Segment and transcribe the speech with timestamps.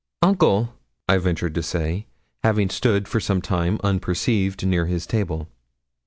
[0.23, 0.73] 'Uncle!'
[1.07, 2.07] I ventured to say,
[2.43, 5.47] having stood for some time unperceived near his table.